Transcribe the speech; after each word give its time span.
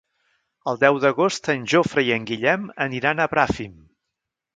El 0.71 0.77
deu 0.83 0.95
d'agost 1.03 1.49
en 1.53 1.67
Jofre 1.73 2.05
i 2.07 2.09
en 2.15 2.25
Guillem 2.31 2.65
aniran 2.87 3.21
a 3.21 3.29
Bràfim. 3.35 3.77